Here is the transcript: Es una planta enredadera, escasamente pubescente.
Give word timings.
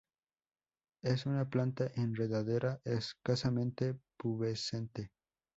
Es 1.03 1.27
una 1.27 1.47
planta 1.47 1.91
enredadera, 1.93 2.81
escasamente 2.85 3.99
pubescente. 4.17 5.11